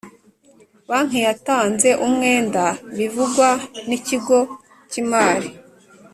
[0.87, 2.63] Banki yatanze umwenda
[2.97, 3.47] bivugwa
[3.87, 4.39] n’ ikigo
[4.91, 5.49] kimari